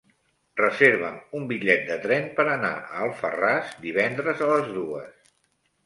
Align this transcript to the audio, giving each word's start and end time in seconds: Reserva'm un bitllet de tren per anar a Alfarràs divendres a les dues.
Reserva'm 0.61 1.19
un 1.41 1.45
bitllet 1.51 1.85
de 1.91 1.99
tren 2.07 2.27
per 2.41 2.47
anar 2.55 2.73
a 2.81 3.05
Alfarràs 3.07 3.79
divendres 3.87 4.47
a 4.49 4.53
les 4.57 4.77
dues. 4.81 5.35